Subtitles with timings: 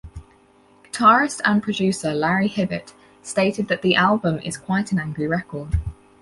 [0.83, 5.77] Guitarist and producer Larry Hibbitt stated that the album is:quite an angry record.